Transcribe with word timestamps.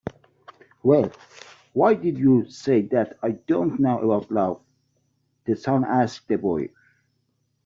"Well, 0.81 1.11
why 1.73 1.93
did 1.93 2.17
you 2.17 2.49
say 2.49 2.81
that 2.87 3.19
I 3.21 3.33
don't 3.33 3.79
know 3.79 3.99
about 4.13 4.31
love?" 4.31 4.61
the 5.45 5.55
sun 5.55 5.85
asked 5.85 6.27
the 6.27 6.39
boy. 6.39 6.69